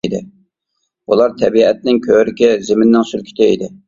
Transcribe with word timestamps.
بۇلار 1.11 1.35
تەبىئەتنىڭ 1.41 1.99
كۆركى، 2.05 2.49
زېمىننىڭ 2.71 3.05
سۈلكىتى 3.11 3.51
ئىدى. 3.53 3.71